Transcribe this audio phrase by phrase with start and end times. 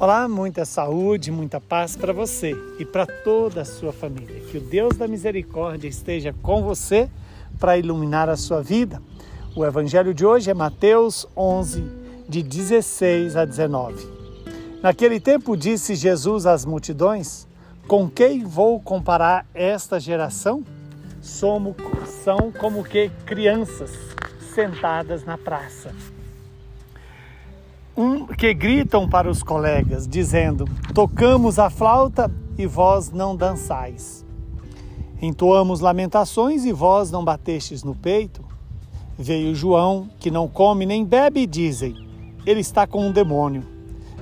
[0.00, 4.40] Olá, muita saúde, muita paz para você e para toda a sua família.
[4.50, 7.06] Que o Deus da misericórdia esteja com você
[7.58, 8.98] para iluminar a sua vida.
[9.54, 11.84] O evangelho de hoje é Mateus 11,
[12.26, 14.08] de 16 a 19.
[14.82, 17.46] Naquele tempo disse Jesus às multidões:
[17.86, 20.64] Com quem vou comparar esta geração?
[21.20, 21.76] Somos,
[22.24, 23.90] são como que crianças
[24.54, 25.94] sentadas na praça
[28.36, 34.24] que gritam para os colegas, dizendo: Tocamos a flauta e vós não dançais.
[35.20, 38.42] Entoamos lamentações e vós não batestes no peito.
[39.18, 41.94] Veio João, que não come nem bebe, e dizem:
[42.46, 43.64] Ele está com um demônio.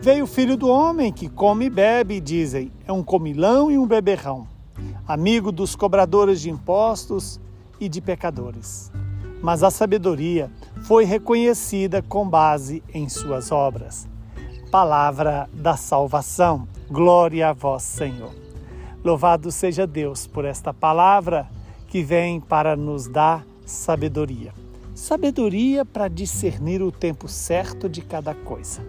[0.00, 3.78] Veio o filho do homem, que come e bebe, e dizem: É um comilão e
[3.78, 4.46] um beberrão,
[5.06, 7.40] amigo dos cobradores de impostos
[7.80, 8.92] e de pecadores
[9.44, 10.50] mas a sabedoria
[10.84, 14.06] foi reconhecida com base em suas obras.
[14.70, 16.68] Palavra da salvação.
[16.90, 18.32] Glória a vós, Senhor.
[19.02, 21.48] Louvado seja Deus por esta palavra
[21.88, 24.52] que vem para nos dar sabedoria.
[24.94, 28.82] Sabedoria para discernir o tempo certo de cada coisa.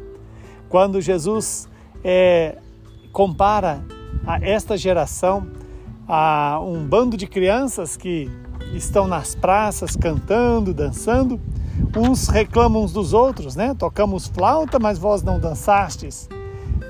[0.68, 1.70] Quando Jesus
[2.04, 2.58] é,
[3.14, 3.86] compara
[4.28, 5.48] a esta geração
[6.06, 8.30] a um bando de crianças que
[8.74, 11.40] estão nas praças cantando, dançando.
[11.96, 13.74] Uns reclamam uns dos outros, né?
[13.74, 16.30] Tocamos flauta, mas vós não dançastes.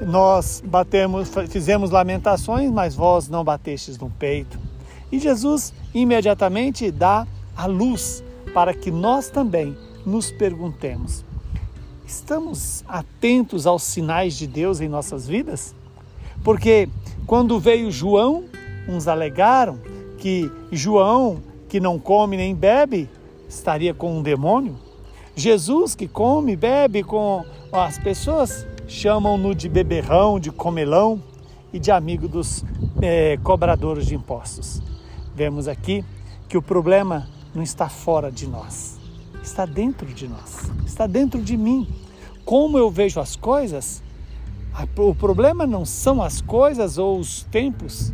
[0.02, 4.60] Nós batemos, fizemos lamentações, mas vós não batestes no peito.
[5.12, 11.24] E Jesus imediatamente dá a luz para que nós também nos perguntemos:
[12.06, 15.74] estamos atentos aos sinais de Deus em nossas vidas?
[16.44, 16.90] Porque
[17.26, 18.46] quando veio João,
[18.88, 19.80] uns alegaram
[20.18, 23.10] que João que não come nem bebe,
[23.48, 24.76] estaria com um demônio?
[25.36, 31.22] Jesus, que come e bebe com as pessoas, chamam-no de beberrão, de comelão
[31.74, 32.64] e de amigo dos
[33.02, 34.82] é, cobradores de impostos.
[35.36, 36.06] Vemos aqui
[36.48, 38.98] que o problema não está fora de nós,
[39.44, 41.88] está dentro de nós, está dentro de mim.
[42.46, 44.02] Como eu vejo as coisas,
[44.98, 48.14] o problema não são as coisas ou os tempos,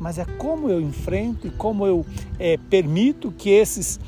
[0.00, 2.04] mas é como eu enfrento e como eu
[2.38, 4.00] é, permito que esses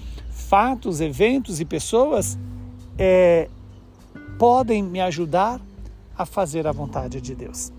[0.49, 2.39] fatos, eventos e pessoas
[2.99, 3.49] é,
[4.39, 5.61] podem me ajudar
[6.17, 7.73] a fazer a vontade de Deus.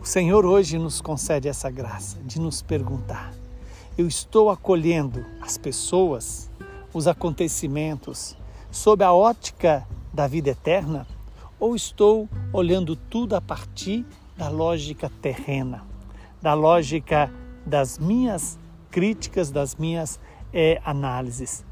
[0.00, 3.32] O Senhor hoje nos concede essa graça de nos perguntar:
[3.96, 6.50] eu estou acolhendo as pessoas,
[6.92, 8.36] os acontecimentos,
[8.70, 11.06] sob a ótica da vida eterna,
[11.58, 14.04] ou estou olhando tudo a partir
[14.36, 15.90] da lógica terrena?
[16.40, 17.30] da lógica
[17.66, 18.58] das minhas
[18.90, 20.18] críticas, das minhas
[20.52, 21.64] é, análises.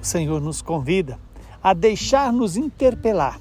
[0.00, 1.18] O Senhor nos convida
[1.62, 3.40] a deixar-nos interpelar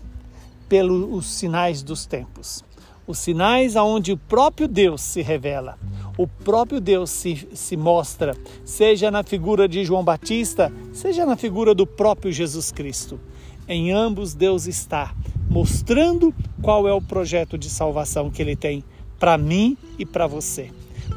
[0.67, 2.63] pelos sinais dos tempos.
[3.07, 5.79] Os sinais aonde o próprio Deus se revela,
[6.15, 11.73] o próprio Deus se, se mostra, seja na figura de João Batista, seja na figura
[11.73, 13.19] do próprio Jesus Cristo.
[13.67, 15.15] Em ambos Deus está
[15.49, 18.83] mostrando qual é o projeto de salvação que ele tem
[19.17, 20.69] para mim e para você.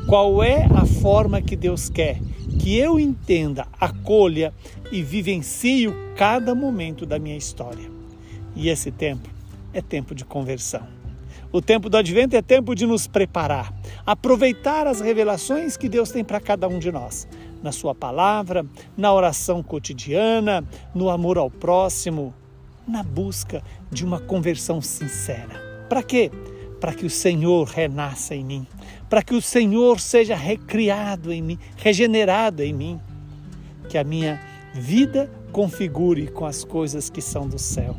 [0.07, 2.21] Qual é a forma que Deus quer
[2.59, 4.53] que eu entenda, acolha
[4.91, 7.91] e vivencie cada momento da minha história?
[8.55, 9.29] E esse tempo
[9.73, 10.87] é tempo de conversão.
[11.51, 13.75] O tempo do advento é tempo de nos preparar,
[14.07, 17.29] aproveitar as revelações que Deus tem para cada um de nós,
[17.63, 18.65] na Sua palavra,
[18.97, 20.65] na oração cotidiana,
[20.95, 22.35] no amor ao próximo,
[22.89, 25.61] na busca de uma conversão sincera.
[25.89, 26.31] Para quê?
[26.83, 28.67] Para que o Senhor renasça em mim,
[29.09, 33.01] para que o Senhor seja recriado em mim, regenerado em mim,
[33.89, 34.41] que a minha
[34.75, 37.95] vida configure com as coisas que são do céu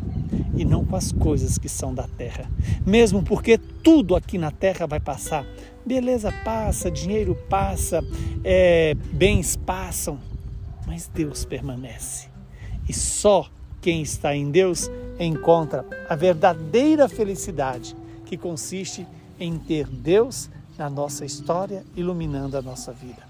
[0.54, 2.52] e não com as coisas que são da terra.
[2.86, 5.46] Mesmo porque tudo aqui na terra vai passar.
[5.86, 8.04] Beleza passa, dinheiro passa,
[8.44, 10.20] é, bens passam,
[10.86, 12.28] mas Deus permanece.
[12.90, 17.96] E só quem está em Deus encontra a verdadeira felicidade
[18.26, 19.06] que consiste
[19.40, 23.24] em ter Deus na nossa história, iluminando a nossa vida.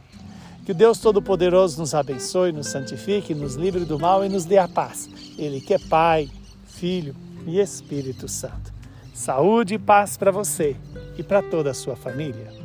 [0.65, 4.57] Que o Deus Todo-Poderoso nos abençoe, nos santifique, nos livre do mal e nos dê
[4.57, 5.09] a paz.
[5.37, 6.29] Ele que é Pai,
[6.65, 8.73] Filho e Espírito Santo.
[9.13, 10.75] Saúde e paz para você
[11.17, 12.62] e para toda a sua família.